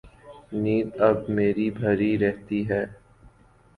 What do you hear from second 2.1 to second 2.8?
رہتی